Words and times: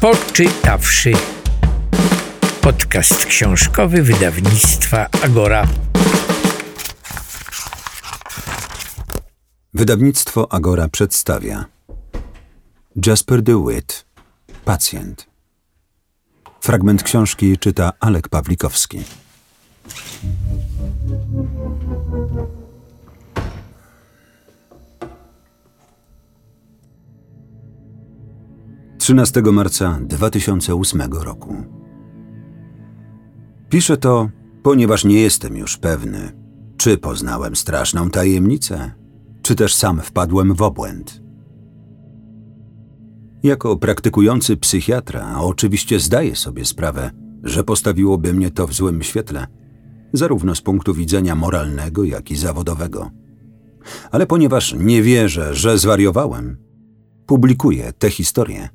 Poczytawszy. 0.00 1.12
Podcast 2.60 3.26
książkowy 3.26 4.02
wydawnictwa 4.02 5.06
Agora. 5.24 5.66
Wydawnictwo 9.74 10.52
Agora 10.52 10.88
przedstawia 10.88 11.64
Jasper 13.06 13.42
DeWitt, 13.42 14.04
pacjent. 14.64 15.26
Fragment 16.60 17.02
książki 17.02 17.58
czyta 17.58 17.92
Alek 18.00 18.28
Pawlikowski. 18.28 18.98
13 29.08 29.42
marca 29.42 29.98
2008 30.00 31.02
roku. 31.12 31.56
Piszę 33.68 33.96
to, 33.96 34.28
ponieważ 34.62 35.04
nie 35.04 35.20
jestem 35.20 35.56
już 35.56 35.76
pewny, 35.76 36.32
czy 36.76 36.98
poznałem 36.98 37.56
straszną 37.56 38.10
tajemnicę, 38.10 38.92
czy 39.42 39.54
też 39.54 39.74
sam 39.74 40.00
wpadłem 40.00 40.54
w 40.54 40.62
obłęd. 40.62 41.22
Jako 43.42 43.76
praktykujący 43.76 44.56
psychiatra, 44.56 45.40
oczywiście 45.40 46.00
zdaję 46.00 46.36
sobie 46.36 46.64
sprawę, 46.64 47.10
że 47.42 47.64
postawiłoby 47.64 48.34
mnie 48.34 48.50
to 48.50 48.66
w 48.66 48.74
złym 48.74 49.02
świetle, 49.02 49.46
zarówno 50.12 50.54
z 50.54 50.60
punktu 50.60 50.94
widzenia 50.94 51.34
moralnego, 51.34 52.04
jak 52.04 52.30
i 52.30 52.36
zawodowego. 52.36 53.10
Ale 54.10 54.26
ponieważ 54.26 54.74
nie 54.74 55.02
wierzę, 55.02 55.54
że 55.54 55.78
zwariowałem, 55.78 56.56
publikuję 57.26 57.92
tę 57.92 58.10
historię 58.10 58.68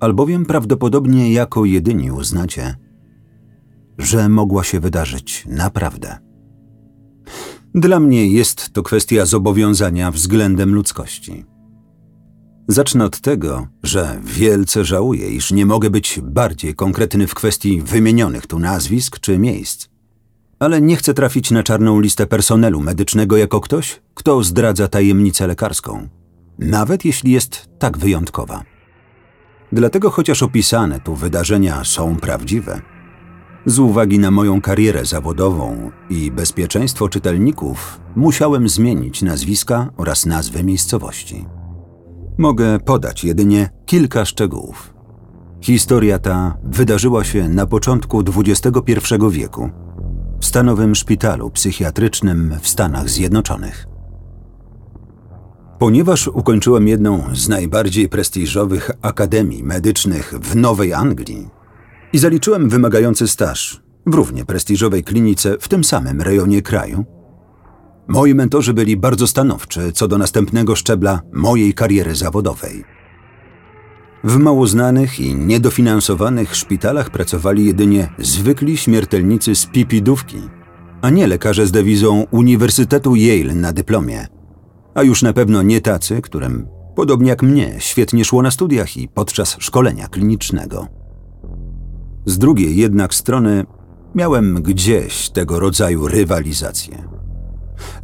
albowiem 0.00 0.46
prawdopodobnie 0.46 1.32
jako 1.32 1.64
jedyni 1.64 2.10
uznacie, 2.10 2.76
że 3.98 4.28
mogła 4.28 4.64
się 4.64 4.80
wydarzyć 4.80 5.44
naprawdę. 5.48 6.18
Dla 7.74 8.00
mnie 8.00 8.26
jest 8.26 8.72
to 8.72 8.82
kwestia 8.82 9.26
zobowiązania 9.26 10.10
względem 10.10 10.74
ludzkości. 10.74 11.44
Zacznę 12.68 13.04
od 13.04 13.20
tego, 13.20 13.66
że 13.82 14.20
wielce 14.24 14.84
żałuję, 14.84 15.30
iż 15.30 15.52
nie 15.52 15.66
mogę 15.66 15.90
być 15.90 16.20
bardziej 16.22 16.74
konkretny 16.74 17.26
w 17.26 17.34
kwestii 17.34 17.82
wymienionych 17.82 18.46
tu 18.46 18.58
nazwisk 18.58 19.18
czy 19.20 19.38
miejsc. 19.38 19.88
Ale 20.58 20.80
nie 20.80 20.96
chcę 20.96 21.14
trafić 21.14 21.50
na 21.50 21.62
czarną 21.62 22.00
listę 22.00 22.26
personelu 22.26 22.80
medycznego 22.80 23.36
jako 23.36 23.60
ktoś, 23.60 24.00
kto 24.14 24.42
zdradza 24.42 24.88
tajemnicę 24.88 25.46
lekarską, 25.46 26.08
nawet 26.58 27.04
jeśli 27.04 27.32
jest 27.32 27.68
tak 27.78 27.98
wyjątkowa. 27.98 28.64
Dlatego 29.72 30.10
chociaż 30.10 30.42
opisane 30.42 31.00
tu 31.00 31.14
wydarzenia 31.14 31.84
są 31.84 32.16
prawdziwe, 32.16 32.80
z 33.66 33.78
uwagi 33.78 34.18
na 34.18 34.30
moją 34.30 34.60
karierę 34.60 35.04
zawodową 35.04 35.90
i 36.10 36.30
bezpieczeństwo 36.30 37.08
czytelników, 37.08 38.00
musiałem 38.16 38.68
zmienić 38.68 39.22
nazwiska 39.22 39.88
oraz 39.96 40.26
nazwy 40.26 40.64
miejscowości. 40.64 41.46
Mogę 42.38 42.78
podać 42.78 43.24
jedynie 43.24 43.70
kilka 43.86 44.24
szczegółów. 44.24 44.94
Historia 45.60 46.18
ta 46.18 46.58
wydarzyła 46.64 47.24
się 47.24 47.48
na 47.48 47.66
początku 47.66 48.24
XXI 48.36 49.14
wieku 49.30 49.70
w 50.40 50.46
stanowym 50.46 50.94
szpitalu 50.94 51.50
psychiatrycznym 51.50 52.54
w 52.60 52.68
Stanach 52.68 53.08
Zjednoczonych. 53.08 53.89
Ponieważ 55.80 56.28
ukończyłem 56.28 56.88
jedną 56.88 57.24
z 57.32 57.48
najbardziej 57.48 58.08
prestiżowych 58.08 58.90
akademii 59.02 59.64
medycznych 59.64 60.34
w 60.42 60.56
Nowej 60.56 60.92
Anglii 60.94 61.48
i 62.12 62.18
zaliczyłem 62.18 62.68
wymagający 62.68 63.28
staż 63.28 63.82
w 64.06 64.14
równie 64.14 64.44
prestiżowej 64.44 65.04
klinice 65.04 65.56
w 65.60 65.68
tym 65.68 65.84
samym 65.84 66.20
rejonie 66.20 66.62
kraju, 66.62 67.04
moi 68.08 68.34
mentorzy 68.34 68.74
byli 68.74 68.96
bardzo 68.96 69.26
stanowczy 69.26 69.92
co 69.92 70.08
do 70.08 70.18
następnego 70.18 70.76
szczebla 70.76 71.20
mojej 71.32 71.74
kariery 71.74 72.14
zawodowej. 72.14 72.84
W 74.24 74.36
mało 74.36 74.66
znanych 74.66 75.20
i 75.20 75.34
niedofinansowanych 75.34 76.56
szpitalach 76.56 77.10
pracowali 77.10 77.66
jedynie 77.66 78.08
zwykli 78.18 78.76
śmiertelnicy 78.76 79.54
z 79.54 79.66
pipidówki, 79.66 80.40
a 81.02 81.10
nie 81.10 81.26
lekarze 81.26 81.66
z 81.66 81.72
dewizą 81.72 82.26
Uniwersytetu 82.30 83.14
Yale 83.16 83.54
na 83.54 83.72
dyplomie– 83.72 84.26
a 84.94 85.02
już 85.02 85.22
na 85.22 85.32
pewno 85.32 85.62
nie 85.62 85.80
tacy, 85.80 86.22
którym, 86.22 86.66
podobnie 86.96 87.28
jak 87.28 87.42
mnie, 87.42 87.74
świetnie 87.78 88.24
szło 88.24 88.42
na 88.42 88.50
studiach 88.50 88.96
i 88.96 89.08
podczas 89.08 89.56
szkolenia 89.58 90.08
klinicznego. 90.08 90.86
Z 92.26 92.38
drugiej 92.38 92.76
jednak 92.76 93.14
strony 93.14 93.66
miałem 94.14 94.54
gdzieś 94.54 95.30
tego 95.30 95.60
rodzaju 95.60 96.08
rywalizację. 96.08 97.08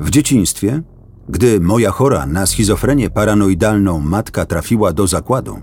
W 0.00 0.10
dzieciństwie, 0.10 0.82
gdy 1.28 1.60
moja 1.60 1.90
chora 1.90 2.26
na 2.26 2.46
schizofrenię 2.46 3.10
paranoidalną 3.10 4.00
matka 4.00 4.46
trafiła 4.46 4.92
do 4.92 5.06
zakładu, 5.06 5.58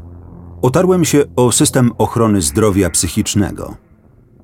otarłem 0.62 1.06
się 1.06 1.24
o 1.36 1.52
system 1.52 1.92
ochrony 1.98 2.42
zdrowia 2.42 2.90
psychicznego– 2.90 3.76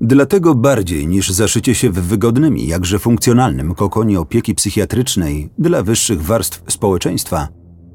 Dlatego 0.01 0.55
bardziej 0.55 1.07
niż 1.07 1.29
zaszycie 1.29 1.75
się 1.75 1.89
w 1.89 1.99
wygodnym 1.99 2.57
i 2.57 2.67
jakże 2.67 2.99
funkcjonalnym 2.99 3.75
kokonie 3.75 4.19
opieki 4.19 4.55
psychiatrycznej 4.55 5.49
dla 5.57 5.83
wyższych 5.83 6.21
warstw 6.21 6.63
społeczeństwa, 6.67 7.47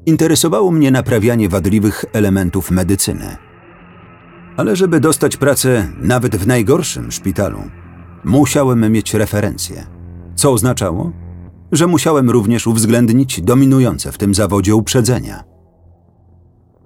interesowało 0.05 0.71
mnie 0.71 0.91
naprawianie 0.91 1.49
wadliwych 1.49 2.05
elementów 2.13 2.71
medycyny. 2.71 3.37
Ale 4.57 4.75
żeby 4.75 4.99
dostać 4.99 5.37
pracę 5.37 5.91
nawet 6.01 6.35
w 6.35 6.47
najgorszym 6.47 7.11
szpitalu, 7.11 7.59
musiałem 8.23 8.91
mieć 8.91 9.13
referencje, 9.13 9.87
co 10.35 10.51
oznaczało, 10.51 11.11
że 11.71 11.87
musiałem 11.87 12.29
również 12.29 12.67
uwzględnić 12.67 13.41
dominujące 13.41 14.11
w 14.11 14.17
tym 14.17 14.35
zawodzie 14.35 14.75
uprzedzenia– 14.75 15.43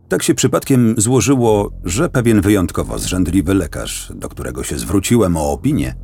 tak 0.10 0.24
się 0.24 0.34
przypadkiem 0.34 0.96
złożyło, 0.98 1.72
że 1.84 2.10
pewien 2.10 2.42
wyjątkowo 2.42 3.00
zrzędliwy 3.00 3.54
lekarz, 3.54 4.12
do 4.16 4.30
którego 4.30 4.64
się 4.64 4.78
zwróciłem 4.78 5.38
o 5.38 5.52
opinię, 5.52 5.96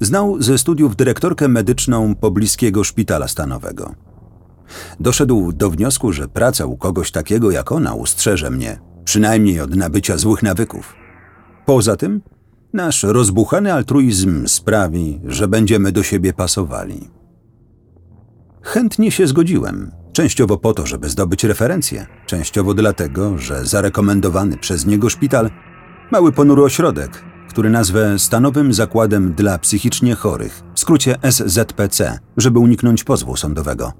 znał 0.00 0.42
ze 0.42 0.58
studiów 0.58 0.96
dyrektorkę 0.96 1.48
medyczną 1.48 2.14
pobliskiego 2.14 2.84
szpitala 2.84 3.28
stanowego. 3.28 3.94
Doszedł 5.00 5.52
do 5.52 5.70
wniosku, 5.70 6.12
że 6.12 6.28
praca 6.28 6.66
u 6.66 6.76
kogoś 6.76 7.10
takiego 7.10 7.50
jak 7.50 7.72
ona 7.72 7.94
ustrzeże 7.94 8.50
mnie, 8.50 8.78
przynajmniej 9.04 9.60
od 9.60 9.76
nabycia 9.76 10.16
złych 10.16 10.42
nawyków. 10.42 10.94
Poza 11.66 11.96
tym, 11.96 12.20
nasz 12.72 13.02
rozbuchany 13.02 13.72
altruizm 13.72 14.46
sprawi, 14.46 15.20
że 15.24 15.48
będziemy 15.48 15.92
do 15.92 16.02
siebie 16.02 16.32
pasowali. 16.32 17.10
Chętnie 18.62 19.10
się 19.10 19.26
zgodziłem, 19.26 19.90
Częściowo 20.16 20.58
po 20.58 20.72
to, 20.72 20.86
żeby 20.86 21.08
zdobyć 21.08 21.44
referencję, 21.44 22.06
częściowo 22.26 22.74
dlatego, 22.74 23.38
że 23.38 23.64
zarekomendowany 23.66 24.56
przez 24.56 24.86
niego 24.86 25.10
szpital, 25.10 25.50
mały 26.12 26.32
ponury 26.32 26.62
ośrodek, 26.62 27.24
który 27.48 27.70
nazwę 27.70 28.18
Stanowym 28.18 28.72
Zakładem 28.72 29.34
dla 29.34 29.58
Psychicznie 29.58 30.14
Chorych, 30.14 30.62
w 30.74 30.80
skrócie 30.80 31.16
SZPC, 31.22 32.18
żeby 32.36 32.58
uniknąć 32.58 33.04
pozwu 33.04 33.36
sądowego. 33.36 33.92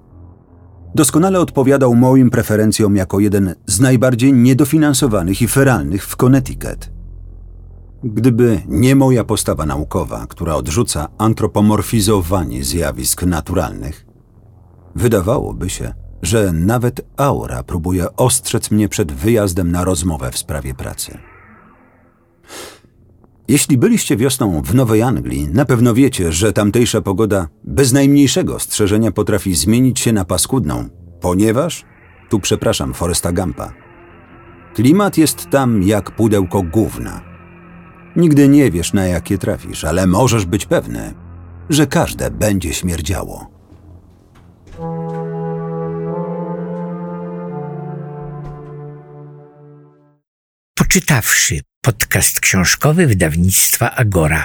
Doskonale 0.94 1.40
odpowiadał 1.40 1.94
moim 1.94 2.30
preferencjom 2.30 2.96
jako 2.96 3.20
jeden 3.20 3.54
z 3.66 3.80
najbardziej 3.80 4.32
niedofinansowanych 4.32 5.42
i 5.42 5.48
feralnych 5.48 6.06
w 6.06 6.16
Connecticut. 6.16 6.90
Gdyby 8.04 8.62
nie 8.68 8.94
moja 8.94 9.24
postawa 9.24 9.66
naukowa, 9.66 10.26
która 10.26 10.54
odrzuca 10.54 11.08
antropomorfizowanie 11.18 12.64
zjawisk 12.64 13.22
naturalnych, 13.22 14.06
wydawałoby 14.94 15.70
się, 15.70 16.05
że 16.22 16.52
nawet 16.52 17.00
aura 17.16 17.62
próbuje 17.62 18.16
ostrzec 18.16 18.70
mnie 18.70 18.88
przed 18.88 19.12
wyjazdem 19.12 19.72
na 19.72 19.84
rozmowę 19.84 20.30
w 20.30 20.38
sprawie 20.38 20.74
pracy. 20.74 21.18
Jeśli 23.48 23.78
byliście 23.78 24.16
wiosną 24.16 24.62
w 24.62 24.74
Nowej 24.74 25.02
Anglii, 25.02 25.48
na 25.52 25.64
pewno 25.64 25.94
wiecie, 25.94 26.32
że 26.32 26.52
tamtejsza 26.52 27.00
pogoda 27.00 27.48
bez 27.64 27.92
najmniejszego 27.92 28.58
strzeżenia 28.58 29.12
potrafi 29.12 29.54
zmienić 29.54 30.00
się 30.00 30.12
na 30.12 30.24
paskudną, 30.24 30.88
ponieważ, 31.20 31.84
tu 32.28 32.40
przepraszam 32.40 32.94
Foresta 32.94 33.32
Gampa, 33.32 33.72
klimat 34.74 35.18
jest 35.18 35.50
tam 35.50 35.82
jak 35.82 36.10
pudełko 36.10 36.62
gówna. 36.62 37.20
Nigdy 38.16 38.48
nie 38.48 38.70
wiesz, 38.70 38.92
na 38.92 39.06
jakie 39.06 39.38
trafisz, 39.38 39.84
ale 39.84 40.06
możesz 40.06 40.46
być 40.46 40.66
pewny, 40.66 41.14
że 41.70 41.86
każde 41.86 42.30
będzie 42.30 42.74
śmierdziało. 42.74 43.55
Poczytawszy 50.96 51.60
podcast 51.84 52.40
książkowy 52.40 53.06
wydawnictwa 53.06 53.94
Agora. 53.94 54.44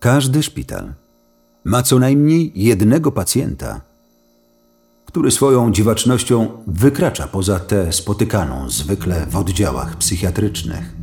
Każdy 0.00 0.42
szpital 0.42 0.94
ma 1.64 1.82
co 1.82 1.98
najmniej 1.98 2.52
jednego 2.54 3.12
pacjenta, 3.12 3.80
który 5.06 5.30
swoją 5.30 5.72
dziwacznością 5.72 6.64
wykracza 6.66 7.26
poza 7.26 7.60
tę 7.60 7.92
spotykaną 7.92 8.70
zwykle 8.70 9.26
w 9.26 9.36
oddziałach 9.36 9.96
psychiatrycznych. 9.96 10.96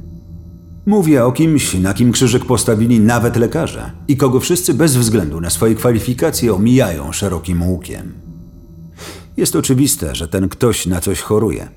Mówię 0.85 1.25
o 1.25 1.31
kimś, 1.31 1.73
na 1.73 1.93
kim 1.93 2.11
krzyżyk 2.11 2.45
postawili 2.45 2.99
nawet 2.99 3.35
lekarze 3.35 3.91
i 4.07 4.17
kogo 4.17 4.39
wszyscy 4.39 4.73
bez 4.73 4.97
względu 4.97 5.41
na 5.41 5.49
swoje 5.49 5.75
kwalifikacje 5.75 6.53
omijają 6.53 7.11
szerokim 7.11 7.63
łukiem. 7.63 8.13
Jest 9.37 9.55
oczywiste, 9.55 10.15
że 10.15 10.27
ten 10.27 10.49
ktoś 10.49 10.85
na 10.85 11.01
coś 11.01 11.21
choruje. 11.21 11.69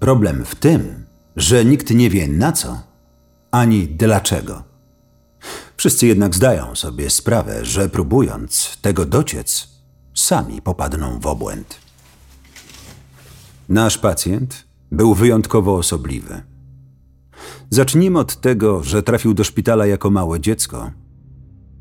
Problem 0.00 0.44
w 0.44 0.54
tym, 0.54 1.07
że 1.38 1.64
nikt 1.64 1.90
nie 1.90 2.10
wie 2.10 2.28
na 2.28 2.52
co 2.52 2.80
ani 3.50 3.88
dlaczego. 3.88 4.62
Wszyscy 5.76 6.06
jednak 6.06 6.34
zdają 6.34 6.76
sobie 6.76 7.10
sprawę, 7.10 7.64
że 7.64 7.88
próbując 7.88 8.78
tego 8.82 9.06
dociec, 9.06 9.68
sami 10.14 10.62
popadną 10.62 11.20
w 11.20 11.26
obłęd. 11.26 11.78
Nasz 13.68 13.98
pacjent 13.98 14.64
był 14.90 15.14
wyjątkowo 15.14 15.76
osobliwy. 15.76 16.42
Zacznijmy 17.70 18.18
od 18.18 18.40
tego, 18.40 18.82
że 18.82 19.02
trafił 19.02 19.34
do 19.34 19.44
szpitala 19.44 19.86
jako 19.86 20.10
małe 20.10 20.40
dziecko 20.40 20.90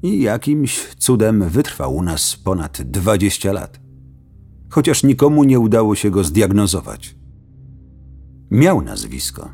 i 0.03 0.21
jakimś 0.21 0.95
cudem 0.97 1.49
wytrwał 1.49 1.95
u 1.95 2.03
nas 2.03 2.35
ponad 2.35 2.81
20 2.81 3.53
lat. 3.53 3.79
Chociaż 4.69 5.03
nikomu 5.03 5.43
nie 5.43 5.59
udało 5.59 5.95
się 5.95 6.09
go 6.09 6.23
zdiagnozować. 6.23 7.16
Miał 8.51 8.81
nazwisko. 8.81 9.49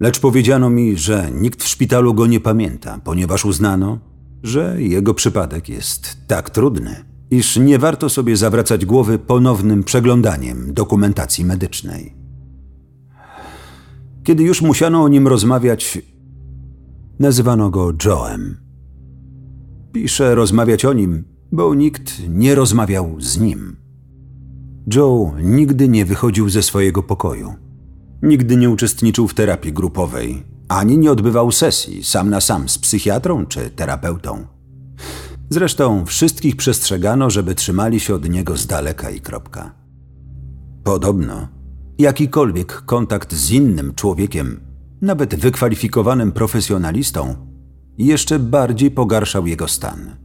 Lecz 0.00 0.20
powiedziano 0.20 0.70
mi, 0.70 0.96
że 0.96 1.30
nikt 1.40 1.62
w 1.62 1.68
szpitalu 1.68 2.14
go 2.14 2.26
nie 2.26 2.40
pamięta, 2.40 3.00
ponieważ 3.04 3.44
uznano, 3.44 3.98
że 4.42 4.82
jego 4.82 5.14
przypadek 5.14 5.68
jest 5.68 6.16
tak 6.26 6.50
trudny, 6.50 7.04
iż 7.30 7.56
nie 7.56 7.78
warto 7.78 8.08
sobie 8.08 8.36
zawracać 8.36 8.86
głowy 8.86 9.18
ponownym 9.18 9.84
przeglądaniem 9.84 10.74
dokumentacji 10.74 11.44
medycznej. 11.44 12.14
Kiedy 14.24 14.42
już 14.42 14.62
musiano 14.62 15.02
o 15.02 15.08
nim 15.08 15.28
rozmawiać, 15.28 15.98
nazywano 17.18 17.70
go 17.70 17.92
Joem. 18.04 18.56
Piszę 19.92 20.34
rozmawiać 20.34 20.84
o 20.84 20.92
nim, 20.92 21.24
bo 21.52 21.74
nikt 21.74 22.22
nie 22.28 22.54
rozmawiał 22.54 23.16
z 23.18 23.40
nim. 23.40 23.81
Joe 24.86 25.32
nigdy 25.42 25.88
nie 25.88 26.04
wychodził 26.04 26.48
ze 26.48 26.62
swojego 26.62 27.02
pokoju. 27.02 27.54
Nigdy 28.22 28.56
nie 28.56 28.70
uczestniczył 28.70 29.28
w 29.28 29.34
terapii 29.34 29.72
grupowej, 29.72 30.44
ani 30.68 30.98
nie 30.98 31.12
odbywał 31.12 31.52
sesji 31.52 32.04
sam 32.04 32.30
na 32.30 32.40
sam 32.40 32.68
z 32.68 32.78
psychiatrą 32.78 33.46
czy 33.46 33.70
terapeutą. 33.70 34.46
Zresztą 35.50 36.06
wszystkich 36.06 36.56
przestrzegano, 36.56 37.30
żeby 37.30 37.54
trzymali 37.54 38.00
się 38.00 38.14
od 38.14 38.28
niego 38.28 38.56
z 38.56 38.66
daleka 38.66 39.10
i 39.10 39.20
kropka. 39.20 39.74
Podobno 40.84 41.48
jakikolwiek 41.98 42.82
kontakt 42.86 43.34
z 43.34 43.50
innym 43.50 43.94
człowiekiem, 43.94 44.60
nawet 45.00 45.34
wykwalifikowanym 45.34 46.32
profesjonalistą, 46.32 47.36
jeszcze 47.98 48.38
bardziej 48.38 48.90
pogarszał 48.90 49.46
jego 49.46 49.68
stan. 49.68 50.16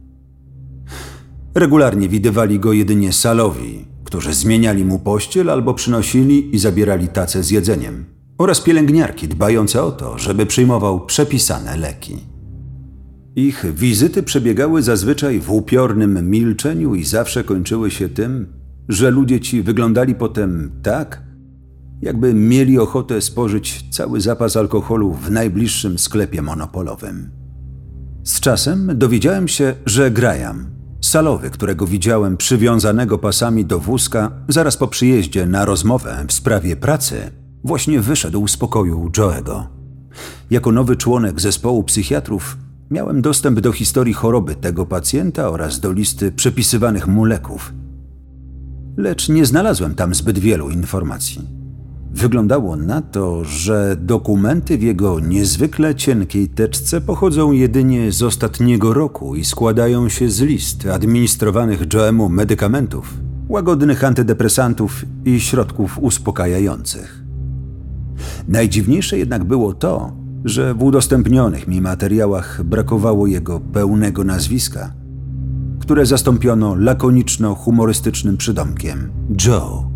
Regularnie 1.54 2.08
widywali 2.08 2.60
go 2.60 2.72
jedynie 2.72 3.12
salowi, 3.12 3.84
którzy 4.08 4.34
zmieniali 4.34 4.84
mu 4.84 4.98
pościel 4.98 5.50
albo 5.50 5.74
przynosili 5.74 6.54
i 6.56 6.58
zabierali 6.58 7.08
tacę 7.08 7.42
z 7.42 7.50
jedzeniem, 7.50 8.04
oraz 8.38 8.60
pielęgniarki 8.60 9.28
dbające 9.28 9.82
o 9.82 9.92
to, 9.92 10.18
żeby 10.18 10.46
przyjmował 10.46 11.06
przepisane 11.06 11.76
leki. 11.76 12.16
Ich 13.36 13.66
wizyty 13.74 14.22
przebiegały 14.22 14.82
zazwyczaj 14.82 15.40
w 15.40 15.50
upiornym 15.50 16.30
milczeniu 16.30 16.94
i 16.94 17.04
zawsze 17.04 17.44
kończyły 17.44 17.90
się 17.90 18.08
tym, 18.08 18.46
że 18.88 19.10
ludzie 19.10 19.40
ci 19.40 19.62
wyglądali 19.62 20.14
potem 20.14 20.70
tak, 20.82 21.22
jakby 22.02 22.34
mieli 22.34 22.78
ochotę 22.78 23.20
spożyć 23.20 23.84
cały 23.90 24.20
zapas 24.20 24.56
alkoholu 24.56 25.14
w 25.14 25.30
najbliższym 25.30 25.98
sklepie 25.98 26.42
monopolowym. 26.42 27.30
Z 28.24 28.40
czasem 28.40 28.98
dowiedziałem 28.98 29.48
się, 29.48 29.74
że 29.86 30.10
Graham, 30.10 30.77
salowy, 31.08 31.50
którego 31.50 31.86
widziałem 31.86 32.36
przywiązanego 32.36 33.18
pasami 33.18 33.64
do 33.64 33.78
wózka 33.78 34.30
zaraz 34.48 34.76
po 34.76 34.88
przyjeździe 34.88 35.46
na 35.46 35.64
rozmowę 35.64 36.24
w 36.28 36.32
sprawie 36.32 36.76
pracy, 36.76 37.30
właśnie 37.64 38.00
wyszedł 38.00 38.48
z 38.48 38.56
pokoju 38.56 39.10
Joego. 39.10 39.68
Jako 40.50 40.72
nowy 40.72 40.96
członek 40.96 41.40
zespołu 41.40 41.84
psychiatrów 41.84 42.58
miałem 42.90 43.22
dostęp 43.22 43.60
do 43.60 43.72
historii 43.72 44.14
choroby 44.14 44.54
tego 44.54 44.86
pacjenta 44.86 45.50
oraz 45.50 45.80
do 45.80 45.92
listy 45.92 46.32
przepisywanych 46.32 47.06
mu 47.06 47.24
leków. 47.24 47.72
Lecz 48.96 49.28
nie 49.28 49.46
znalazłem 49.46 49.94
tam 49.94 50.14
zbyt 50.14 50.38
wielu 50.38 50.70
informacji. 50.70 51.57
Wyglądało 52.10 52.76
na 52.76 53.02
to, 53.02 53.44
że 53.44 53.96
dokumenty 54.00 54.78
w 54.78 54.82
jego 54.82 55.20
niezwykle 55.20 55.94
cienkiej 55.94 56.48
teczce 56.48 57.00
pochodzą 57.00 57.52
jedynie 57.52 58.12
z 58.12 58.22
ostatniego 58.22 58.94
roku 58.94 59.36
i 59.36 59.44
składają 59.44 60.08
się 60.08 60.28
z 60.28 60.40
list 60.40 60.86
administrowanych 60.86 61.94
Joemu 61.94 62.28
medykamentów, 62.28 63.14
łagodnych 63.48 64.04
antydepresantów 64.04 65.04
i 65.24 65.40
środków 65.40 65.98
uspokajających. 66.02 67.24
Najdziwniejsze 68.48 69.18
jednak 69.18 69.44
było 69.44 69.74
to, 69.74 70.12
że 70.44 70.74
w 70.74 70.82
udostępnionych 70.82 71.68
mi 71.68 71.80
materiałach 71.80 72.62
brakowało 72.64 73.26
jego 73.26 73.60
pełnego 73.60 74.24
nazwiska, 74.24 74.92
które 75.80 76.06
zastąpiono 76.06 76.74
lakoniczno-humorystycznym 76.74 78.36
przydomkiem 78.36 79.10
Joe. 79.46 79.87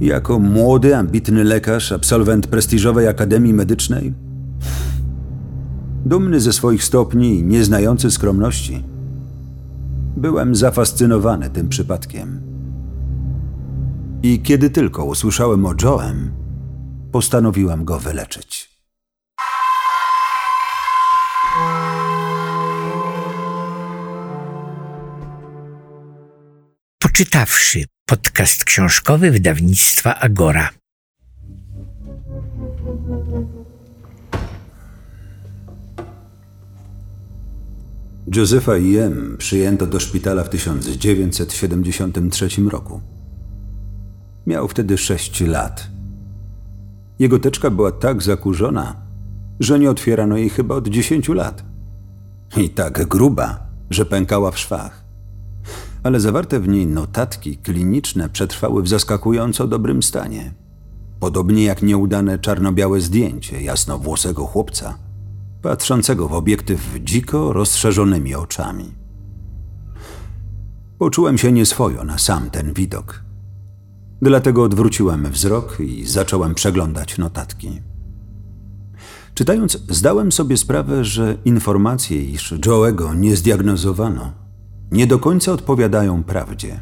Jako 0.00 0.38
młody, 0.38 0.96
ambitny 0.96 1.44
lekarz, 1.44 1.92
absolwent 1.92 2.46
prestiżowej 2.46 3.08
akademii 3.08 3.54
medycznej, 3.54 4.14
dumny 6.06 6.40
ze 6.40 6.52
swoich 6.52 6.84
stopni 6.84 7.38
i 7.38 7.44
nieznający 7.44 8.10
skromności, 8.10 8.84
byłem 10.16 10.54
zafascynowany 10.54 11.50
tym 11.50 11.68
przypadkiem. 11.68 12.40
I 14.22 14.40
kiedy 14.40 14.70
tylko 14.70 15.04
usłyszałem 15.04 15.66
o 15.66 15.74
Joem, 15.82 16.30
postanowiłem 17.12 17.84
go 17.84 17.98
wyleczyć. 17.98 18.70
Poczytawszy 26.98 27.84
podcast 28.10 28.64
książkowy 28.64 29.30
wydawnictwa 29.30 30.20
Agora. 30.20 30.70
Józefa 38.36 38.76
I.M. 38.76 39.36
przyjęto 39.38 39.86
do 39.86 40.00
szpitala 40.00 40.44
w 40.44 40.48
1973 40.48 42.48
roku. 42.70 43.00
Miał 44.46 44.68
wtedy 44.68 44.98
sześć 44.98 45.40
lat. 45.40 45.90
Jego 47.18 47.38
teczka 47.38 47.70
była 47.70 47.92
tak 47.92 48.22
zakurzona, 48.22 48.96
że 49.60 49.78
nie 49.78 49.90
otwierano 49.90 50.36
jej 50.36 50.50
chyba 50.50 50.74
od 50.74 50.88
dziesięciu 50.88 51.32
lat. 51.32 51.64
I 52.56 52.70
tak 52.70 53.08
gruba, 53.08 53.66
że 53.90 54.06
pękała 54.06 54.50
w 54.50 54.58
szwach 54.58 55.09
ale 56.02 56.20
zawarte 56.20 56.60
w 56.60 56.68
niej 56.68 56.86
notatki 56.86 57.56
kliniczne 57.56 58.28
przetrwały 58.28 58.82
w 58.82 58.88
zaskakująco 58.88 59.66
dobrym 59.66 60.02
stanie. 60.02 60.54
Podobnie 61.20 61.64
jak 61.64 61.82
nieudane 61.82 62.38
czarno-białe 62.38 63.00
zdjęcie 63.00 63.62
jasnowłosego 63.62 64.46
chłopca, 64.46 64.98
patrzącego 65.62 66.28
w 66.28 66.32
obiektyw 66.32 66.94
dziko 67.00 67.52
rozszerzonymi 67.52 68.34
oczami. 68.34 68.94
Poczułem 70.98 71.38
się 71.38 71.52
nieswojo 71.52 72.04
na 72.04 72.18
sam 72.18 72.50
ten 72.50 72.72
widok. 72.72 73.24
Dlatego 74.22 74.62
odwróciłem 74.62 75.30
wzrok 75.30 75.80
i 75.80 76.06
zacząłem 76.06 76.54
przeglądać 76.54 77.18
notatki. 77.18 77.80
Czytając, 79.34 79.78
zdałem 79.88 80.32
sobie 80.32 80.56
sprawę, 80.56 81.04
że 81.04 81.36
informacje, 81.44 82.24
iż 82.24 82.52
Joe'ego 82.52 83.16
nie 83.16 83.36
zdiagnozowano, 83.36 84.32
nie 84.92 85.06
do 85.06 85.18
końca 85.18 85.52
odpowiadają 85.52 86.24
prawdzie. 86.24 86.80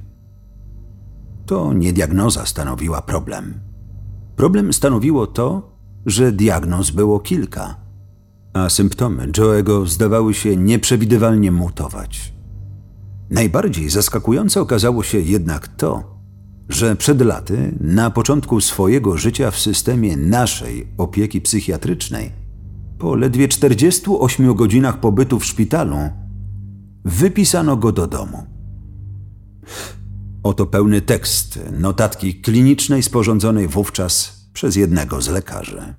To 1.46 1.72
nie 1.72 1.92
diagnoza 1.92 2.46
stanowiła 2.46 3.02
problem. 3.02 3.60
Problem 4.36 4.72
stanowiło 4.72 5.26
to, 5.26 5.76
że 6.06 6.32
diagnoz 6.32 6.90
było 6.90 7.20
kilka, 7.20 7.76
a 8.52 8.68
symptomy 8.68 9.28
Joego 9.38 9.86
zdawały 9.86 10.34
się 10.34 10.56
nieprzewidywalnie 10.56 11.52
mutować. 11.52 12.34
Najbardziej 13.30 13.90
zaskakujące 13.90 14.60
okazało 14.60 15.02
się 15.02 15.20
jednak 15.20 15.68
to, 15.68 16.18
że 16.68 16.96
przed 16.96 17.20
laty, 17.20 17.74
na 17.80 18.10
początku 18.10 18.60
swojego 18.60 19.16
życia 19.16 19.50
w 19.50 19.58
systemie 19.58 20.16
naszej 20.16 20.86
opieki 20.98 21.40
psychiatrycznej, 21.40 22.32
po 22.98 23.14
ledwie 23.14 23.48
48 23.48 24.54
godzinach 24.54 25.00
pobytu 25.00 25.38
w 25.38 25.44
szpitalu, 25.44 25.98
wypisano 27.04 27.76
go 27.76 27.92
do 27.92 28.06
domu. 28.06 28.46
Oto 30.42 30.66
pełny 30.66 31.00
tekst 31.00 31.58
notatki 31.72 32.40
klinicznej 32.40 33.02
sporządzonej 33.02 33.68
wówczas 33.68 34.40
przez 34.52 34.76
jednego 34.76 35.22
z 35.22 35.28
lekarzy. 35.28 35.94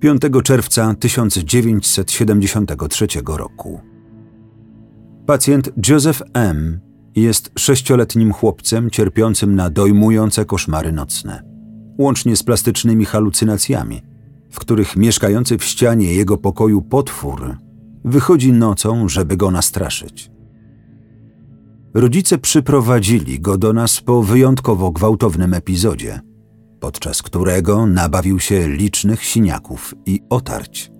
5 0.00 0.22
czerwca 0.44 0.94
1973 0.94 3.06
roku. 3.26 3.80
Pacjent 5.26 5.70
Joseph 5.88 6.22
M. 6.34 6.80
jest 7.16 7.50
sześcioletnim 7.58 8.32
chłopcem 8.32 8.90
cierpiącym 8.90 9.54
na 9.54 9.70
dojmujące 9.70 10.44
koszmary 10.44 10.92
nocne, 10.92 11.42
łącznie 11.98 12.36
z 12.36 12.42
plastycznymi 12.42 13.04
halucynacjami, 13.04 14.02
w 14.54 14.58
których 14.58 14.96
mieszkający 14.96 15.58
w 15.58 15.64
ścianie 15.64 16.14
jego 16.14 16.36
pokoju 16.36 16.82
potwór 16.82 17.56
wychodzi 18.04 18.52
nocą, 18.52 19.08
żeby 19.08 19.36
go 19.36 19.50
nastraszyć. 19.50 20.30
Rodzice 21.94 22.38
przyprowadzili 22.38 23.40
go 23.40 23.58
do 23.58 23.72
nas 23.72 24.00
po 24.00 24.22
wyjątkowo 24.22 24.90
gwałtownym 24.90 25.54
epizodzie, 25.54 26.20
podczas 26.80 27.22
którego 27.22 27.86
nabawił 27.86 28.40
się 28.40 28.68
licznych 28.68 29.24
siniaków 29.24 29.94
i 30.06 30.20
otarć. 30.30 30.90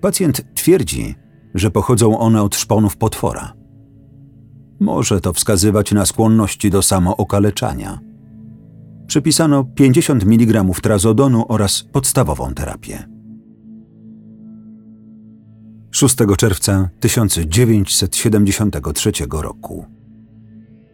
Pacjent 0.00 0.54
twierdzi, 0.54 1.14
że 1.54 1.70
pochodzą 1.70 2.18
one 2.18 2.42
od 2.42 2.56
szponów 2.56 2.96
potwora. 2.96 3.52
Może 4.80 5.20
to 5.20 5.32
wskazywać 5.32 5.92
na 5.92 6.06
skłonności 6.06 6.70
do 6.70 6.82
samookaleczania. 6.82 8.11
Przypisano 9.06 9.64
50 9.64 10.24
mg 10.24 10.64
trazodonu 10.82 11.44
oraz 11.48 11.84
podstawową 11.92 12.54
terapię. 12.54 13.08
6 15.90 16.16
czerwca 16.36 16.88
1973 17.00 19.12
roku. 19.32 19.86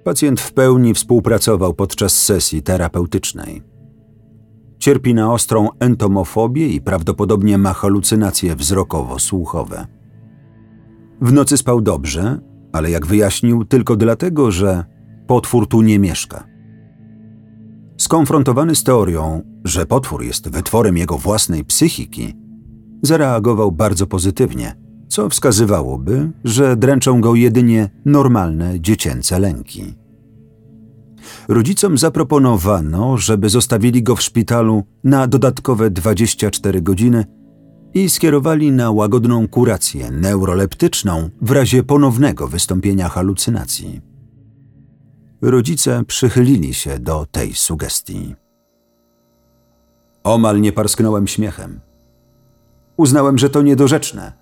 Pacjent 0.04 0.40
w 0.40 0.52
pełni 0.52 0.94
współpracował 0.94 1.74
podczas 1.74 2.12
sesji 2.12 2.62
terapeutycznej. 2.62 3.62
Cierpi 4.78 5.14
na 5.14 5.32
ostrą 5.32 5.68
entomofobię 5.80 6.68
i 6.68 6.80
prawdopodobnie 6.80 7.58
ma 7.58 7.72
halucynacje 7.72 8.56
wzrokowo-słuchowe. 8.56 9.86
W 11.20 11.32
nocy 11.32 11.56
spał 11.56 11.80
dobrze, 11.80 12.38
ale 12.72 12.90
jak 12.90 13.06
wyjaśnił, 13.06 13.64
tylko 13.64 13.96
dlatego, 13.96 14.50
że 14.50 14.84
potwór 15.26 15.68
tu 15.68 15.82
nie 15.82 15.98
mieszka. 15.98 16.44
Skonfrontowany 17.98 18.74
z 18.74 18.84
teorią, 18.84 19.42
że 19.64 19.86
potwór 19.86 20.24
jest 20.24 20.50
wytworem 20.50 20.96
jego 20.96 21.18
własnej 21.18 21.64
psychiki, 21.64 22.34
zareagował 23.02 23.72
bardzo 23.72 24.06
pozytywnie, 24.06 24.74
co 25.08 25.28
wskazywałoby, 25.28 26.30
że 26.44 26.76
dręczą 26.76 27.20
go 27.20 27.34
jedynie 27.34 27.90
normalne 28.04 28.80
dziecięce 28.80 29.38
lęki. 29.38 29.94
Rodzicom 31.48 31.98
zaproponowano, 31.98 33.16
żeby 33.16 33.48
zostawili 33.48 34.02
go 34.02 34.16
w 34.16 34.22
szpitalu 34.22 34.82
na 35.04 35.26
dodatkowe 35.26 35.90
24 35.90 36.82
godziny 36.82 37.24
i 37.94 38.10
skierowali 38.10 38.72
na 38.72 38.90
łagodną 38.90 39.48
kurację 39.48 40.10
neuroleptyczną 40.10 41.30
w 41.42 41.50
razie 41.50 41.82
ponownego 41.82 42.48
wystąpienia 42.48 43.08
halucynacji. 43.08 44.00
Rodzice 45.42 46.04
przychylili 46.04 46.74
się 46.74 46.98
do 46.98 47.26
tej 47.30 47.54
sugestii. 47.54 48.34
Omal 50.24 50.60
nie 50.60 50.72
parsknąłem 50.72 51.26
śmiechem. 51.26 51.80
Uznałem, 52.96 53.38
że 53.38 53.50
to 53.50 53.62
niedorzeczne, 53.62 54.32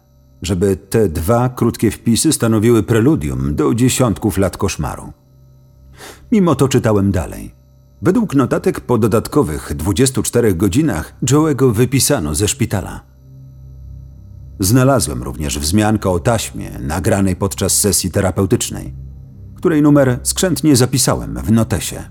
żeby 0.42 0.76
te 0.76 1.08
dwa 1.08 1.48
krótkie 1.48 1.90
wpisy 1.90 2.32
stanowiły 2.32 2.82
preludium 2.82 3.54
do 3.54 3.74
dziesiątków 3.74 4.38
lat 4.38 4.56
koszmaru. 4.56 5.12
Mimo 6.32 6.54
to 6.54 6.68
czytałem 6.68 7.12
dalej. 7.12 7.54
Według 8.02 8.34
notatek 8.34 8.80
po 8.80 8.98
dodatkowych 8.98 9.72
24 9.74 10.54
godzinach 10.54 11.14
Joe'ego 11.22 11.72
wypisano 11.72 12.34
ze 12.34 12.48
szpitala. 12.48 13.00
Znalazłem 14.60 15.22
również 15.22 15.58
wzmiankę 15.58 16.10
o 16.10 16.20
taśmie 16.20 16.70
nagranej 16.80 17.36
podczas 17.36 17.80
sesji 17.80 18.10
terapeutycznej, 18.10 19.05
której 19.66 19.82
numer 19.82 20.18
skrzętnie 20.22 20.76
zapisałem 20.76 21.38
w 21.44 21.52
notesie. 21.52 22.02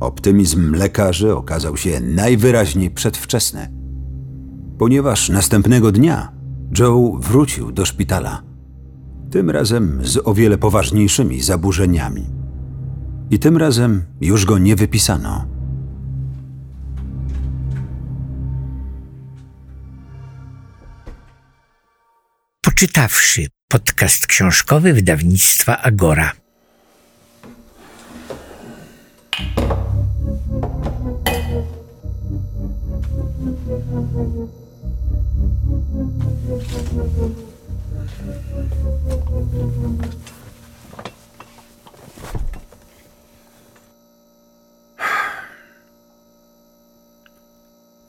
Optymizm 0.00 0.74
lekarzy 0.74 1.36
okazał 1.36 1.76
się 1.76 2.00
najwyraźniej 2.00 2.90
przedwczesny, 2.90 3.68
ponieważ 4.78 5.28
następnego 5.28 5.92
dnia 5.92 6.32
Joe 6.78 7.18
wrócił 7.20 7.72
do 7.72 7.84
szpitala. 7.84 8.42
Tym 9.30 9.50
razem 9.50 10.00
z 10.02 10.18
o 10.24 10.34
wiele 10.34 10.58
poważniejszymi 10.58 11.40
zaburzeniami. 11.40 12.26
I 13.30 13.38
tym 13.38 13.56
razem 13.56 14.04
już 14.20 14.44
go 14.44 14.58
nie 14.58 14.76
wypisano. 14.76 15.46
Poczytawszy 22.60 23.46
podcast 23.68 24.26
książkowy 24.26 24.92
wydawnictwa 24.92 25.82
Agora. 25.82 26.43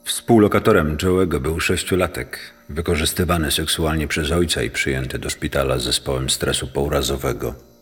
Współlokatorem 0.04 0.96
Joe'ego 0.96 1.40
był 1.40 1.60
sześciolatek, 1.60 2.38
wykorzystywany 2.68 3.50
seksualnie 3.50 4.08
przez 4.08 4.30
ojca 4.32 4.62
i 4.62 4.70
przyjęty 4.70 5.18
do 5.18 5.30
szpitala 5.30 5.78
z 5.78 5.84
zespołem 5.84 6.30
stresu 6.30 6.66
pourazowego. 6.66 7.75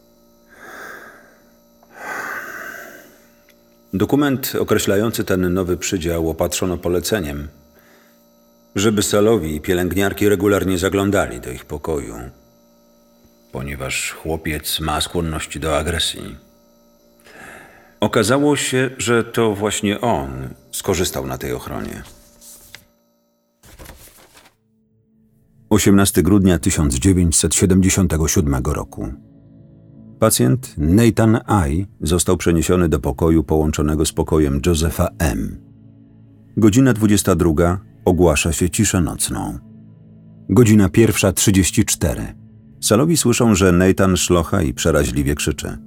Dokument 3.94 4.52
określający 4.58 5.24
ten 5.24 5.54
nowy 5.54 5.76
przydział 5.76 6.30
opatrzono 6.30 6.78
poleceniem, 6.78 7.48
żeby 8.74 9.02
salowi 9.02 9.56
i 9.56 9.60
pielęgniarki 9.60 10.28
regularnie 10.28 10.78
zaglądali 10.78 11.40
do 11.40 11.50
ich 11.50 11.64
pokoju, 11.64 12.14
ponieważ 13.52 14.10
chłopiec 14.10 14.80
ma 14.80 15.00
skłonności 15.00 15.60
do 15.60 15.78
agresji. 15.78 16.36
Okazało 18.00 18.56
się, 18.56 18.90
że 18.98 19.24
to 19.24 19.54
właśnie 19.54 20.00
on 20.00 20.48
skorzystał 20.72 21.26
na 21.26 21.38
tej 21.38 21.52
ochronie. 21.52 22.02
18 25.70 26.22
grudnia 26.22 26.58
1977 26.58 28.62
roku. 28.64 29.12
Pacjent 30.18 30.74
Nathan 30.78 31.40
I 31.68 31.86
został 32.00 32.36
przeniesiony 32.36 32.88
do 32.88 33.00
pokoju 33.00 33.44
połączonego 33.44 34.06
z 34.06 34.12
pokojem 34.12 34.60
Josepha 34.66 35.08
M. 35.18 35.56
Godzina 36.56 36.92
22 36.92 37.78
ogłasza 38.04 38.52
się 38.52 38.70
ciszę 38.70 39.00
nocną. 39.00 39.58
Godzina 40.48 40.88
pierwsza 40.88 41.32
34. 41.32 42.34
Salowi 42.80 43.16
słyszą, 43.16 43.54
że 43.54 43.72
Nathan 43.72 44.16
szlocha 44.16 44.62
i 44.62 44.74
przeraźliwie 44.74 45.34
krzyczy. 45.34 45.78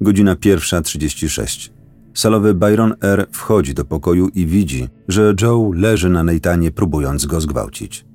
Godzina 0.00 0.36
pierwsza 0.36 0.82
36. 0.82 1.72
Salowy 2.14 2.54
Byron 2.54 2.94
R. 3.02 3.26
wchodzi 3.32 3.74
do 3.74 3.84
pokoju 3.84 4.28
i 4.28 4.46
widzi, 4.46 4.88
że 5.08 5.34
Joe 5.42 5.72
leży 5.74 6.10
na 6.10 6.22
Nathanie, 6.22 6.70
próbując 6.70 7.26
go 7.26 7.40
zgwałcić. 7.40 8.06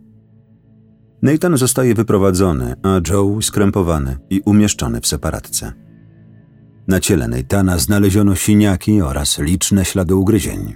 Nathan 1.22 1.58
zostaje 1.58 1.94
wyprowadzony, 1.94 2.76
a 2.84 3.00
Joe 3.10 3.42
skrępowany 3.42 4.18
i 4.30 4.42
umieszczony 4.46 5.02
w 5.02 5.08
separatce. 5.08 5.74
Na 6.88 7.00
ciele 7.00 7.28
Nathana 7.28 7.78
znaleziono 7.78 8.36
siniaki 8.36 9.02
oraz 9.02 9.40
liczne 9.40 9.86
ślady 9.86 10.16
ugryzień. 10.16 10.76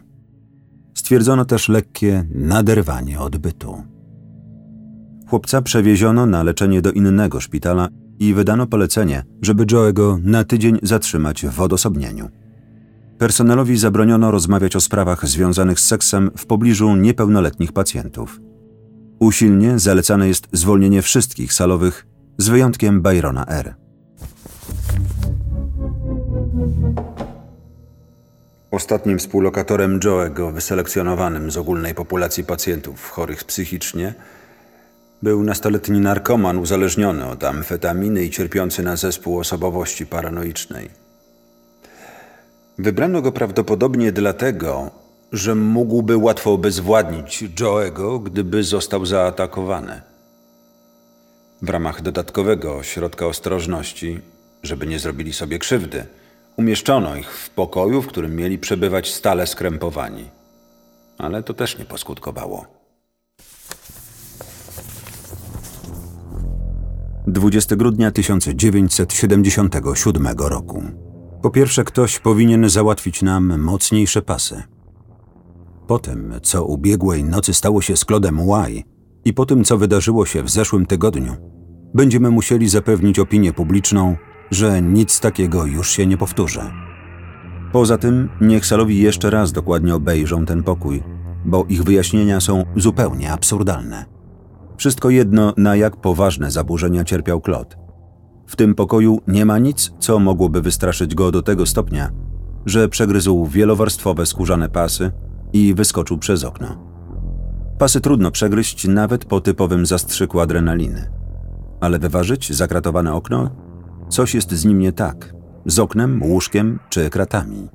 Stwierdzono 0.93 1.45
też 1.45 1.69
lekkie 1.69 2.25
naderwanie 2.29 3.19
odbytu. 3.19 3.83
Chłopca 5.29 5.61
przewieziono 5.61 6.25
na 6.25 6.43
leczenie 6.43 6.81
do 6.81 6.91
innego 6.91 7.41
szpitala 7.41 7.87
i 8.19 8.33
wydano 8.33 8.67
polecenie, 8.67 9.23
żeby 9.41 9.65
Joe'ego 9.65 10.23
na 10.23 10.43
tydzień 10.43 10.79
zatrzymać 10.83 11.45
w 11.45 11.61
odosobnieniu. 11.61 12.29
Personelowi 13.17 13.77
zabroniono 13.77 14.31
rozmawiać 14.31 14.75
o 14.75 14.81
sprawach 14.81 15.27
związanych 15.27 15.79
z 15.79 15.87
seksem 15.87 16.31
w 16.37 16.45
pobliżu 16.45 16.95
niepełnoletnich 16.95 17.73
pacjentów. 17.73 18.41
Usilnie 19.19 19.79
zalecane 19.79 20.27
jest 20.27 20.47
zwolnienie 20.51 21.01
wszystkich 21.01 21.53
salowych, 21.53 22.05
z 22.37 22.49
wyjątkiem 22.49 23.01
Byrona 23.01 23.45
R. 23.47 23.75
Ostatnim 28.71 29.19
współlokatorem 29.19 29.99
Joe'ego, 29.99 30.53
wyselekcjonowanym 30.53 31.51
z 31.51 31.57
ogólnej 31.57 31.95
populacji 31.95 32.43
pacjentów 32.43 33.09
chorych 33.09 33.43
psychicznie, 33.43 34.13
Był 35.23 35.43
nastoletni 35.43 35.99
narkoman 35.99 36.57
uzależniony 36.57 37.25
od 37.25 37.43
amfetaminy 37.43 38.23
i 38.23 38.29
cierpiący 38.29 38.83
na 38.83 38.95
zespół 38.95 39.39
osobowości 39.39 40.05
paranoicznej. 40.05 40.89
Wybrano 42.77 43.21
go 43.21 43.31
prawdopodobnie 43.31 44.11
dlatego, 44.11 44.91
że 45.35 45.55
mógłby 45.55 46.17
łatwo 46.17 46.53
obezwładnić 46.53 47.43
Joe'ego, 47.43 48.23
gdyby 48.23 48.63
został 48.63 49.05
zaatakowany. 49.05 50.01
W 51.61 51.69
ramach 51.69 52.01
dodatkowego 52.01 52.83
środka 52.83 53.25
ostrożności, 53.25 54.19
żeby 54.63 54.87
nie 54.87 54.99
zrobili 54.99 55.33
sobie 55.33 55.59
krzywdy, 55.59 56.05
umieszczono 56.57 57.15
ich 57.15 57.31
w 57.31 57.49
pokoju, 57.49 58.01
w 58.01 58.07
którym 58.07 58.35
mieli 58.35 58.59
przebywać 58.59 59.13
stale 59.13 59.47
skrępowani. 59.47 60.29
Ale 61.17 61.43
to 61.43 61.53
też 61.53 61.77
nie 61.77 61.85
poskutkowało. 61.85 62.65
20 67.27 67.75
grudnia 67.75 68.11
1977 68.11 70.27
roku. 70.37 70.83
Po 71.41 71.49
pierwsze, 71.49 71.83
ktoś 71.83 72.19
powinien 72.19 72.69
załatwić 72.69 73.21
nam 73.21 73.61
mocniejsze 73.61 74.21
pasy. 74.21 74.74
Po 75.87 75.99
tym, 75.99 76.33
co 76.41 76.65
ubiegłej 76.65 77.23
nocy 77.23 77.53
stało 77.53 77.81
się 77.81 77.97
z 77.97 78.05
Claudem 78.05 78.39
Y 78.39 78.83
i 79.25 79.33
po 79.33 79.45
tym, 79.45 79.63
co 79.63 79.77
wydarzyło 79.77 80.25
się 80.25 80.43
w 80.43 80.49
zeszłym 80.49 80.85
tygodniu, 80.85 81.35
będziemy 81.93 82.29
musieli 82.29 82.69
zapewnić 82.69 83.19
opinię 83.19 83.53
publiczną, 83.53 84.15
że 84.51 84.81
nic 84.81 85.19
takiego 85.19 85.65
już 85.65 85.89
się 85.89 86.07
nie 86.07 86.17
powtórzy. 86.17 86.61
Poza 87.71 87.97
tym, 87.97 88.29
niech 88.41 88.65
Salowi 88.65 88.99
jeszcze 88.99 89.29
raz 89.29 89.51
dokładnie 89.51 89.95
obejrzą 89.95 90.45
ten 90.45 90.63
pokój, 90.63 91.03
bo 91.45 91.65
ich 91.69 91.83
wyjaśnienia 91.83 92.39
są 92.41 92.63
zupełnie 92.75 93.31
absurdalne. 93.31 94.05
Wszystko 94.77 95.09
jedno, 95.09 95.53
na 95.57 95.75
jak 95.75 95.95
poważne 95.95 96.51
zaburzenia 96.51 97.03
cierpiał 97.03 97.41
Claude. 97.41 97.75
W 98.47 98.55
tym 98.55 98.75
pokoju 98.75 99.19
nie 99.27 99.45
ma 99.45 99.57
nic, 99.59 99.93
co 99.99 100.19
mogłoby 100.19 100.61
wystraszyć 100.61 101.15
go 101.15 101.31
do 101.31 101.41
tego 101.41 101.65
stopnia, 101.65 102.11
że 102.65 102.89
przegryzł 102.89 103.45
wielowarstwowe 103.45 104.25
skórzane 104.25 104.69
pasy 104.69 105.11
i 105.53 105.73
wyskoczył 105.73 106.17
przez 106.17 106.43
okno. 106.43 106.77
Pasy 107.79 108.01
trudno 108.01 108.31
przegryźć 108.31 108.87
nawet 108.87 109.25
po 109.25 109.41
typowym 109.41 109.85
zastrzyku 109.85 110.39
adrenaliny. 110.39 111.09
Ale 111.81 111.99
wyważyć 111.99 112.53
zakratowane 112.53 113.13
okno? 113.13 113.49
Coś 114.09 114.35
jest 114.35 114.51
z 114.51 114.65
nim 114.65 114.79
nie 114.79 114.91
tak. 114.91 115.33
Z 115.65 115.79
oknem, 115.79 116.23
łóżkiem 116.23 116.79
czy 116.89 117.09
kratami. 117.09 117.69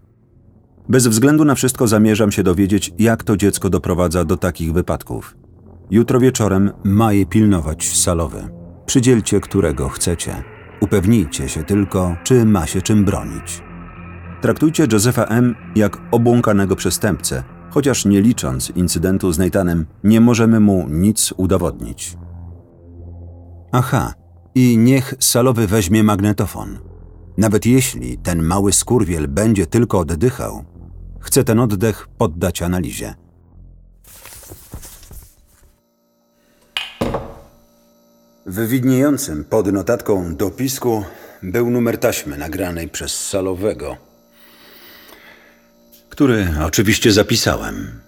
Bez 0.89 1.07
względu 1.07 1.45
na 1.45 1.55
wszystko 1.55 1.87
zamierzam 1.87 2.33
się 2.33 2.43
dowiedzieć, 2.43 2.93
jak 2.99 3.25
to 3.25 3.37
dziecko 3.37 3.71
doprowadza 3.71 4.25
do 4.25 4.37
takich 4.37 4.73
wypadków. 4.73 5.37
Jutro 5.91 6.21
wieczorem 6.21 6.71
ma 6.85 7.13
je 7.13 7.27
pilnować 7.27 7.99
salowy. 7.99 8.49
Przydzielcie 8.87 9.41
którego 9.41 9.89
chcecie. 9.89 10.43
Upewnijcie 10.81 11.49
się 11.49 11.65
tylko, 11.65 12.17
czy 12.25 12.45
ma 12.45 12.67
się 12.67 12.83
czym 12.83 13.05
bronić. 13.05 13.63
Traktujcie 14.41 14.87
Josefa 14.93 15.25
M. 15.25 15.55
jak 15.77 15.99
obłąkanego 16.11 16.77
przestępcę, 16.77 17.43
chociaż 17.71 18.05
nie 18.05 18.21
licząc 18.21 18.71
incydentu 18.71 19.33
z 19.33 19.39
Nathanem, 19.39 19.87
nie 20.05 20.21
możemy 20.21 20.61
mu 20.61 20.89
nic 20.89 21.35
udowodnić. 21.37 22.17
Aha, 23.73 24.15
i 24.55 24.79
niech 24.79 25.15
salowy 25.21 25.67
weźmie 25.67 26.03
magnetofon. 26.03 26.79
Nawet 27.39 27.67
jeśli 27.67 28.19
ten 28.19 28.43
mały 28.43 28.73
skurwiel 28.73 29.29
będzie 29.29 29.67
tylko 29.67 29.99
oddychał, 29.99 30.65
chcę 31.21 31.45
ten 31.45 31.61
oddech 31.61 32.09
poddać 32.19 32.63
analizie. 32.63 33.15
W 38.47 38.67
widniejącym 38.69 39.45
pod 39.45 39.73
notatką 39.73 40.37
dopisku 40.37 41.05
był 41.43 41.71
numer 41.71 41.99
taśmy 41.99 42.39
nagranej 42.39 42.89
przez 42.89 43.29
salowego, 43.29 43.97
który 46.11 46.49
oczywiście 46.67 47.13
zapisałem. 47.13 48.01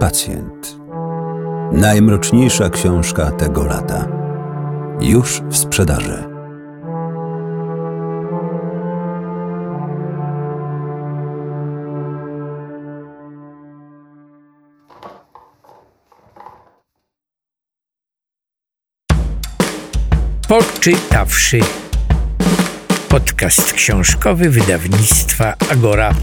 Pacjent. 0.00 0.76
Najmroczniejsza 1.72 2.70
książka 2.70 3.30
tego 3.30 3.64
lata. 3.64 4.08
Już 5.00 5.42
w 5.50 5.56
sprzedaży. 5.56 6.33
Poczytawszy. 20.84 21.60
Podcast 23.08 23.72
książkowy 23.72 24.50
wydawnictwa 24.50 25.54
Agora. 25.70 26.14